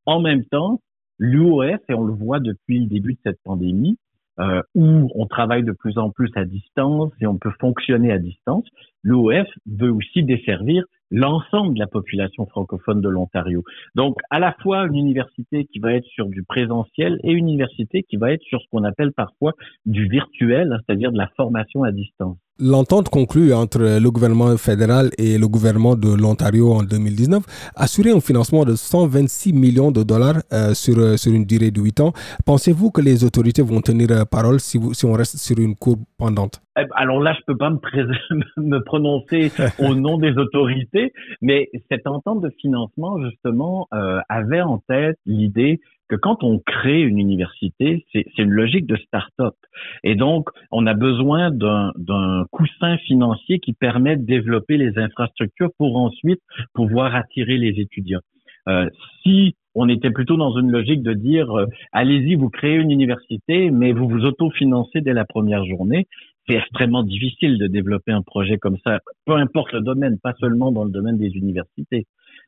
En 0.06 0.20
même 0.20 0.44
temps, 0.46 0.82
l'UOF, 1.20 1.80
et 1.88 1.94
on 1.94 2.04
le 2.04 2.14
voit 2.14 2.40
depuis 2.40 2.80
le 2.80 2.88
début 2.88 3.14
de 3.14 3.20
cette 3.24 3.40
pandémie, 3.44 3.98
euh, 4.40 4.62
où 4.76 5.10
on 5.16 5.28
travaille 5.28 5.64
de 5.64 5.72
plus 5.72 5.98
en 5.98 6.10
plus 6.10 6.32
à 6.36 6.46
distance 6.46 7.12
et 7.22 7.28
on 7.28 7.38
peut 7.38 7.54
fonctionner 7.60 8.12
à 8.12 8.18
distance, 8.18 8.66
l'OF 9.04 9.48
veut 9.66 9.92
aussi 9.92 10.24
desservir 10.24 10.84
l'ensemble 11.12 11.76
de 11.76 11.80
la 11.80 11.88
population 11.88 12.48
francophone 12.48 13.00
de 13.00 13.10
l'Ontario. 13.10 13.64
Donc, 13.94 14.18
à 14.32 14.40
la 14.40 14.54
fois 14.64 14.86
une 14.88 14.96
université 14.96 15.66
qui 15.66 15.78
va 15.78 15.94
être 15.94 16.06
sur 16.06 16.26
du 16.28 16.44
présentiel 16.44 17.20
et 17.24 17.32
une 17.32 17.48
université 17.48 18.02
qui 18.02 18.18
va 18.18 18.32
être 18.32 18.42
sur 18.42 18.60
ce 18.60 18.66
qu'on 18.72 18.84
appelle 18.84 19.12
parfois 19.12 19.54
du 19.86 20.08
virtuel, 20.08 20.80
c'est-à-dire 20.86 21.12
de 21.12 21.18
la 21.18 21.28
formation 21.36 21.84
à 21.84 21.92
distance. 21.92 22.38
L'entente 22.60 23.10
conclue 23.10 23.52
entre 23.52 23.80
le 23.80 24.12
gouvernement 24.12 24.56
fédéral 24.58 25.10
et 25.18 25.40
le 25.40 25.48
gouvernement 25.48 25.96
de 25.96 26.14
l'Ontario 26.14 26.72
en 26.72 26.84
2019 26.84 27.42
assurait 27.76 28.12
un 28.12 28.20
financement 28.20 28.64
de 28.64 28.76
126 28.76 29.54
millions 29.54 29.90
de 29.90 30.04
dollars 30.04 30.36
euh, 30.54 30.76
sur, 30.76 31.00
euh, 31.00 31.18
sur 31.18 31.34
une 31.34 31.46
durée 31.46 31.72
de 31.72 31.82
8 31.82 32.02
ans. 32.02 32.14
Pensez-vous 32.46 32.92
que 32.92 33.02
les 33.02 33.24
autorités 33.24 33.64
vont 33.64 33.82
tenir 33.82 34.12
euh, 34.12 34.24
parole 34.26 34.60
si, 34.60 34.80
si 34.94 35.04
on 35.04 35.14
reste 35.14 35.38
sur 35.38 35.58
une 35.58 35.76
courbe 35.76 36.04
pendante? 36.20 36.62
Eh 36.78 36.84
ben, 36.84 36.90
alors 36.96 37.20
là, 37.22 37.34
je 37.34 37.44
peux 37.48 37.58
pas 37.58 37.72
me, 37.72 37.80
me 38.58 38.84
prononcer 38.84 39.52
au 39.80 39.96
nom 39.96 40.20
des 40.20 40.38
autorités, 40.38 41.12
mais 41.42 41.72
cette 41.90 42.06
entente 42.06 42.42
de 42.42 42.52
financement, 42.62 43.20
justement, 43.24 43.88
avait 44.30 44.62
en 44.62 44.78
tête 44.88 45.18
l'idée 45.26 45.80
que 46.14 46.20
quand 46.20 46.44
on 46.44 46.60
crée 46.60 47.02
une 47.02 47.18
université, 47.18 48.06
c'est 48.12 48.26
une 48.38 48.52
logique 48.52 48.86
de 48.86 48.96
start-up. 48.98 49.56
Et 50.04 50.16
donc, 50.16 50.50
on 50.72 50.86
a 50.86 50.94
besoin 50.94 51.50
d'un 51.52 52.46
coussin 52.52 52.98
financier 53.00 53.60
qui 53.60 53.74
permet 53.74 54.16
de 54.16 54.26
développer 54.26 54.78
les 54.78 54.98
infrastructures 54.98 55.72
pour 55.78 55.98
ensuite 55.98 56.42
pouvoir 56.74 57.16
attirer 57.16 57.58
les 57.58 57.80
étudiants. 57.80 58.22
Euh, 58.70 58.90
si 59.24 59.56
on 59.76 59.90
était 59.90 60.12
plutôt 60.12 60.38
dans 60.38 60.56
une 60.58 60.72
logique 60.72 61.02
de 61.02 61.14
dire 61.14 61.52
euh, 61.52 61.66
allez-y, 61.92 62.36
vous 62.36 62.50
créez 62.50 62.76
une 62.76 62.92
université, 62.92 63.72
mais 63.72 63.92
vous 63.92 64.08
vous 64.08 64.24
autofinancez 64.24 65.02
dès 65.02 65.14
la 65.14 65.26
première 65.26 65.66
journée. 65.66 66.08
C'est 66.48 66.56
extrêmement 66.56 67.04
difficile 67.04 67.58
de 67.58 67.68
développer 67.68 68.12
un 68.12 68.22
projet 68.22 68.58
comme 68.58 68.78
ça, 68.86 69.00
peu 69.26 69.34
importe 69.34 69.72
le 69.74 69.82
domaine, 69.82 70.18
pas 70.22 70.34
seulement 70.40 70.72
dans 70.72 70.84
le 70.84 70.92
domaine 70.92 71.18
des 71.18 71.32
universités. 71.36 72.06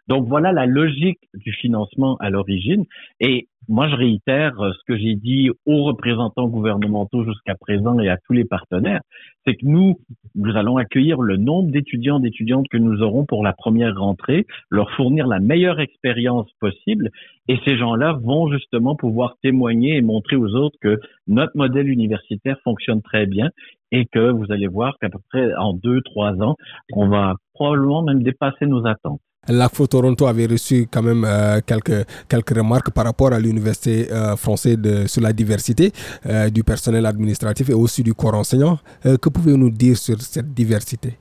Donc 0.07 0.27
voilà 0.27 0.51
la 0.51 0.65
logique 0.65 1.19
du 1.33 1.51
financement 1.53 2.15
à 2.17 2.29
l'origine. 2.29 2.85
Et 3.19 3.47
moi, 3.67 3.87
je 3.89 3.95
réitère 3.95 4.59
euh, 4.61 4.71
ce 4.73 4.83
que 4.87 4.97
j'ai 4.97 5.15
dit 5.15 5.49
aux 5.65 5.83
représentants 5.83 6.47
gouvernementaux 6.47 7.23
jusqu'à 7.23 7.55
présent 7.55 7.99
et 7.99 8.09
à 8.09 8.17
tous 8.17 8.33
les 8.33 8.45
partenaires, 8.45 9.01
c'est 9.45 9.55
que 9.55 9.65
nous, 9.65 9.99
nous 10.35 10.55
allons 10.55 10.77
accueillir 10.77 11.21
le 11.21 11.37
nombre 11.37 11.71
d'étudiants, 11.71 12.19
d'étudiantes 12.19 12.67
que 12.69 12.77
nous 12.77 13.01
aurons 13.01 13.25
pour 13.25 13.43
la 13.43 13.53
première 13.53 13.95
rentrée, 13.95 14.45
leur 14.69 14.91
fournir 14.91 15.27
la 15.27 15.39
meilleure 15.39 15.79
expérience 15.79 16.49
possible, 16.59 17.09
et 17.47 17.57
ces 17.65 17.77
gens-là 17.77 18.19
vont 18.23 18.51
justement 18.51 18.95
pouvoir 18.95 19.35
témoigner 19.41 19.97
et 19.97 20.01
montrer 20.01 20.35
aux 20.35 20.53
autres 20.55 20.77
que 20.81 20.99
notre 21.27 21.55
modèle 21.55 21.89
universitaire 21.89 22.57
fonctionne 22.63 23.01
très 23.01 23.25
bien 23.25 23.49
et 23.91 24.05
que 24.05 24.31
vous 24.31 24.51
allez 24.51 24.67
voir 24.67 24.97
qu'à 24.99 25.09
peu 25.09 25.19
près 25.29 25.53
en 25.55 25.73
deux, 25.73 26.01
trois 26.01 26.33
ans, 26.41 26.55
on 26.93 27.07
va 27.07 27.35
probablement 27.53 28.03
même 28.03 28.23
dépasser 28.23 28.65
nos 28.65 28.85
attentes. 28.85 29.21
L'ACFO 29.47 29.87
Toronto 29.87 30.25
avait 30.27 30.47
reçu 30.47 30.87
quand 30.91 31.03
même 31.03 31.23
euh, 31.25 31.59
quelques, 31.65 32.05
quelques 32.27 32.55
remarques 32.57 32.91
par 32.91 33.05
rapport 33.05 33.33
à 33.33 33.39
l'université 33.39 34.11
euh, 34.11 34.35
française 34.35 34.77
de, 34.77 35.07
sur 35.07 35.21
la 35.21 35.33
diversité 35.33 35.91
euh, 36.25 36.49
du 36.49 36.63
personnel 36.63 37.05
administratif 37.05 37.69
et 37.69 37.73
aussi 37.73 38.03
du 38.03 38.13
corps 38.13 38.35
enseignant. 38.35 38.79
que 39.03 39.29
pouvez-vous 39.29 39.57
nous 39.57 39.69
dire 39.69 39.97
sur 39.97 40.21
cette 40.21 40.53
diversité? 40.53 41.17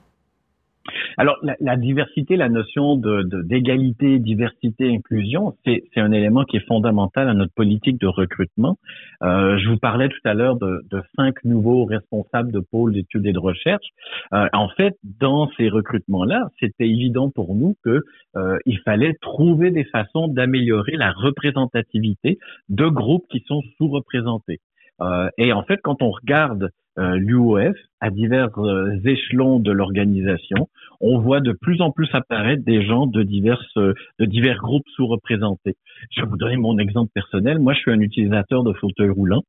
Alors, 1.17 1.37
la, 1.43 1.57
la, 1.61 1.77
diversité, 1.77 2.37
la 2.37 2.49
notion 2.49 2.97
de, 2.97 3.23
d'égalité, 3.43 4.19
diversité, 4.19 4.95
inclusion, 4.95 5.55
c'est, 5.65 5.83
un 5.97 6.13
élément 6.13 6.45
qui 6.45 6.57
est 6.57 6.67
fondamental 6.67 7.29
à 7.29 7.35
notre 7.35 7.53
politique 7.55 8.01
de 8.01 8.07
recrutement. 8.07 8.77
Euh, 9.23 9.59
je 9.59 9.71
vous 9.71 9.79
parlais 9.79 10.09
tout 10.09 10.21
à 10.25 10.35
l'heure 10.35 10.57
de, 10.57 10.83
de 10.91 11.03
cinq 11.17 11.37
nouveaux 11.45 11.85
responsables 11.85 12.53
de 12.53 12.61
pôle 12.61 12.93
d'études 12.93 13.27
et 13.27 13.33
de 13.33 13.39
recherche. 13.39 13.87
Euh, 14.33 14.49
en 14.53 14.69
fait, 14.69 14.97
dans 15.21 15.51
ces 15.57 15.69
recrutements-là, 15.69 16.49
c'était 16.61 16.89
évident 16.89 17.31
pour 17.31 17.55
nous 17.55 17.75
que 17.85 18.03
euh, 18.37 18.59
fallait 18.85 19.15
trouver 19.21 19.71
des 19.71 19.85
façons 19.85 20.29
d'améliorer 20.29 20.93
la 20.97 21.13
représentativité 21.13 22.39
de 22.69 22.87
groupes 22.87 23.27
qui 23.31 23.43
sont 23.47 23.63
sous-représentés. 23.79 24.61
Euh, 25.01 25.29
et 25.39 25.53
en 25.53 25.65
fait, 25.65 25.81
quand 25.83 26.03
on 26.03 26.11
regarde 26.11 26.71
euh, 26.99 27.17
l'UOF 27.17 27.77
à 28.01 28.11
divers 28.11 28.57
euh, 28.59 28.97
échelons 29.05 29.59
de 29.59 29.73
l'organisation, 29.73 30.69
on 31.01 31.19
voit 31.19 31.41
de 31.41 31.53
plus 31.53 31.81
en 31.81 31.91
plus 31.91 32.09
apparaître 32.13 32.65
des 32.65 32.85
gens 32.85 33.07
de 33.07 33.23
diverses 33.23 33.77
de 33.77 34.25
divers 34.25 34.59
groupes 34.59 34.89
sous-représentés. 34.97 35.75
Je 36.11 36.23
vais 36.23 36.29
vous 36.29 36.37
donner 36.37 36.57
mon 36.57 36.79
exemple 36.79 37.11
personnel. 37.15 37.59
Moi, 37.59 37.75
je 37.75 37.81
suis 37.81 37.93
un 37.93 38.01
utilisateur 38.01 38.63
de 38.63 38.73
fauteuil 38.75 39.11
roulant. 39.11 39.43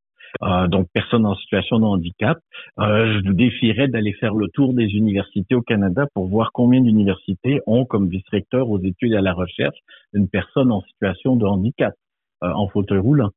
Euh, 0.44 0.68
donc 0.68 0.88
personne 0.94 1.26
en 1.26 1.36
situation 1.36 1.80
de 1.80 1.86
handicap. 1.86 2.38
Euh, 2.80 3.14
je 3.14 3.28
vous 3.28 3.34
défierais 3.34 3.88
d'aller 3.88 4.12
faire 4.14 4.34
le 4.34 4.48
tour 4.50 4.74
des 4.74 4.88
universités 4.88 5.56
au 5.56 5.62
Canada 5.62 6.08
pour 6.14 6.28
voir 6.28 6.50
combien 6.54 6.82
d'universités 6.82 7.62
ont 7.68 7.86
comme 7.86 8.10
vice-recteur 8.10 8.70
aux 8.70 8.82
études 8.82 9.14
et 9.14 9.18
à 9.18 9.22
la 9.22 9.34
recherche 9.34 9.78
une 10.14 10.28
personne 10.28 10.74
en 10.74 10.82
situation 10.82 11.38
de 11.38 11.46
handicap 11.46 11.94
en 12.42 12.68
fauteuil 12.68 13.00
roulant. 13.00 13.32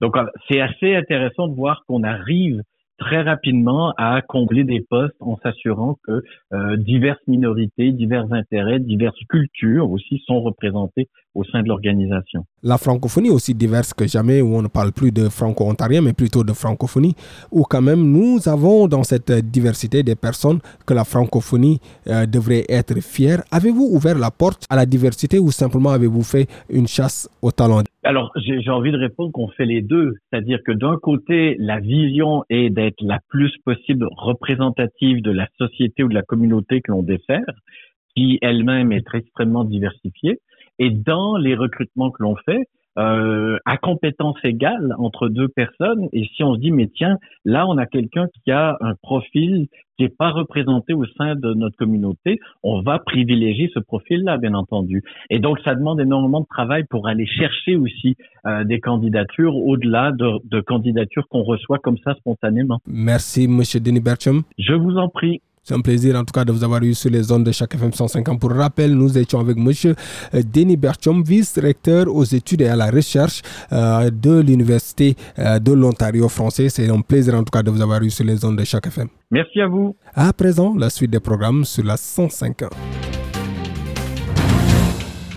Donc, 0.00 0.16
euh, 0.16 0.24
c'est 0.48 0.60
assez 0.60 0.94
intéressant 0.94 1.48
de 1.48 1.54
voir 1.54 1.82
qu'on 1.86 2.02
arrive 2.02 2.62
très 3.00 3.22
rapidement 3.22 3.92
à 3.96 4.20
combler 4.22 4.62
des 4.62 4.80
postes 4.88 5.16
en 5.20 5.36
s'assurant 5.42 5.96
que 6.04 6.22
euh, 6.52 6.76
diverses 6.76 7.26
minorités, 7.26 7.90
divers 7.92 8.32
intérêts, 8.32 8.78
diverses 8.78 9.24
cultures 9.28 9.90
aussi 9.90 10.22
sont 10.26 10.40
représentées 10.40 11.08
au 11.34 11.42
sein 11.44 11.62
de 11.62 11.68
l'organisation. 11.68 12.44
La 12.62 12.76
francophonie 12.76 13.30
aussi 13.30 13.54
diverse 13.54 13.94
que 13.94 14.06
jamais, 14.06 14.42
où 14.42 14.54
on 14.54 14.60
ne 14.60 14.68
parle 14.68 14.92
plus 14.92 15.12
de 15.12 15.30
franco-ontarien, 15.30 16.02
mais 16.02 16.12
plutôt 16.12 16.44
de 16.44 16.52
francophonie, 16.52 17.14
où 17.50 17.62
quand 17.62 17.80
même 17.80 18.02
nous 18.02 18.48
avons 18.50 18.86
dans 18.86 19.02
cette 19.02 19.32
diversité 19.32 20.02
des 20.02 20.14
personnes 20.14 20.58
que 20.86 20.92
la 20.92 21.04
francophonie 21.04 21.80
euh, 22.06 22.26
devrait 22.26 22.66
être 22.68 23.00
fière. 23.00 23.42
Avez-vous 23.50 23.88
ouvert 23.90 24.18
la 24.18 24.30
porte 24.30 24.66
à 24.68 24.76
la 24.76 24.84
diversité 24.84 25.38
ou 25.38 25.50
simplement 25.50 25.90
avez-vous 25.90 26.22
fait 26.22 26.48
une 26.68 26.86
chasse 26.86 27.30
au 27.40 27.50
talent 27.50 27.82
alors, 28.02 28.32
j'ai 28.34 28.70
envie 28.70 28.92
de 28.92 28.96
répondre 28.96 29.30
qu'on 29.30 29.48
fait 29.48 29.66
les 29.66 29.82
deux. 29.82 30.14
C'est-à-dire 30.30 30.60
que 30.66 30.72
d'un 30.72 30.96
côté, 30.96 31.56
la 31.58 31.80
vision 31.80 32.44
est 32.48 32.70
d'être 32.70 33.02
la 33.02 33.18
plus 33.28 33.52
possible 33.62 34.08
représentative 34.16 35.20
de 35.20 35.30
la 35.30 35.46
société 35.58 36.02
ou 36.02 36.08
de 36.08 36.14
la 36.14 36.22
communauté 36.22 36.80
que 36.80 36.92
l'on 36.92 37.02
dessert, 37.02 37.44
qui 38.16 38.38
elle-même 38.40 38.90
est 38.92 39.04
extrêmement 39.12 39.64
diversifiée. 39.64 40.38
Et 40.80 40.90
dans 40.90 41.36
les 41.36 41.54
recrutements 41.54 42.10
que 42.10 42.24
l'on 42.24 42.34
fait, 42.44 42.66
euh, 42.98 43.56
à 43.66 43.76
compétence 43.76 44.36
égale 44.42 44.96
entre 44.98 45.28
deux 45.28 45.46
personnes. 45.46 46.08
Et 46.12 46.28
si 46.34 46.42
on 46.42 46.56
se 46.56 46.60
dit, 46.60 46.72
mais 46.72 46.88
tiens, 46.88 47.18
là, 47.44 47.66
on 47.68 47.78
a 47.78 47.86
quelqu'un 47.86 48.26
qui 48.26 48.50
a 48.50 48.76
un 48.80 48.94
profil 49.00 49.68
qui 49.96 50.02
n'est 50.02 50.08
pas 50.08 50.30
représenté 50.30 50.92
au 50.92 51.06
sein 51.16 51.36
de 51.36 51.54
notre 51.54 51.76
communauté, 51.76 52.40
on 52.64 52.82
va 52.82 52.98
privilégier 52.98 53.70
ce 53.72 53.78
profil-là, 53.78 54.38
bien 54.38 54.54
entendu. 54.54 55.04
Et 55.28 55.38
donc, 55.38 55.60
ça 55.60 55.76
demande 55.76 56.00
énormément 56.00 56.40
de 56.40 56.46
travail 56.50 56.84
pour 56.90 57.06
aller 57.06 57.26
chercher 57.26 57.76
aussi 57.76 58.16
euh, 58.46 58.64
des 58.64 58.80
candidatures 58.80 59.54
au-delà 59.54 60.10
de, 60.10 60.40
de 60.44 60.60
candidatures 60.60 61.28
qu'on 61.28 61.42
reçoit 61.42 61.78
comme 61.78 61.98
ça 61.98 62.14
spontanément. 62.14 62.80
Merci, 62.86 63.46
Monsieur 63.46 63.78
Denis 63.78 64.00
Berchum. 64.00 64.42
Je 64.58 64.72
vous 64.72 64.96
en 64.96 65.08
prie. 65.08 65.42
C'est 65.62 65.74
un 65.74 65.80
plaisir 65.80 66.16
en 66.16 66.24
tout 66.24 66.32
cas 66.32 66.44
de 66.44 66.52
vous 66.52 66.64
avoir 66.64 66.82
eu 66.82 66.94
sur 66.94 67.10
les 67.10 67.22
zones 67.22 67.44
de 67.44 67.52
chaque 67.52 67.74
FM 67.74 67.92
150. 67.92 68.40
Pour 68.40 68.52
rappel, 68.52 68.94
nous 68.94 69.18
étions 69.18 69.40
avec 69.40 69.58
M. 69.58 69.70
Euh, 70.34 70.42
Denis 70.42 70.76
Berchom, 70.76 71.22
vice-recteur 71.22 72.06
aux 72.08 72.24
études 72.24 72.62
et 72.62 72.68
à 72.68 72.76
la 72.76 72.90
recherche 72.90 73.42
euh, 73.72 74.10
de 74.10 74.40
l'Université 74.40 75.16
euh, 75.38 75.58
de 75.58 75.72
l'Ontario 75.72 76.28
français. 76.28 76.70
C'est 76.70 76.88
un 76.88 77.00
plaisir 77.02 77.34
en 77.34 77.44
tout 77.44 77.52
cas 77.52 77.62
de 77.62 77.70
vous 77.70 77.82
avoir 77.82 78.02
eu 78.02 78.10
sur 78.10 78.24
les 78.24 78.36
zones 78.36 78.56
de 78.56 78.64
chaque 78.64 78.86
FM. 78.86 79.08
Merci 79.30 79.60
à 79.60 79.66
vous. 79.66 79.96
À 80.14 80.32
présent, 80.32 80.74
la 80.76 80.88
suite 80.88 81.10
des 81.10 81.20
programmes 81.20 81.64
sur 81.64 81.84
la 81.84 81.96
105.1. 81.96 82.68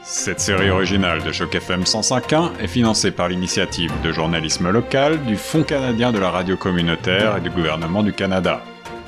Cette 0.04 0.40
série 0.40 0.70
originale 0.70 1.22
de 1.24 1.32
Choc 1.32 1.54
FM 1.56 1.82
105.1 1.82 2.60
est 2.62 2.68
financée 2.68 3.12
par 3.12 3.28
l'initiative 3.28 3.92
de 4.04 4.12
journalisme 4.12 4.70
local 4.70 5.22
du 5.26 5.36
Fonds 5.36 5.64
canadien 5.64 6.12
de 6.12 6.20
la 6.20 6.30
radio 6.30 6.56
communautaire 6.56 7.38
et 7.38 7.42
du 7.42 7.50
gouvernement 7.50 8.04
du 8.04 8.14
Canada. 8.14 8.62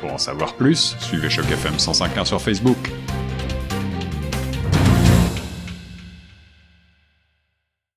Pour 0.05 0.13
en 0.13 0.17
savoir 0.19 0.53
plus, 0.53 0.95
suivez 0.99 1.31
Choc 1.31 1.49
FM 1.49 1.77
105.1 1.77 2.25
sur 2.25 2.39
Facebook. 2.39 2.77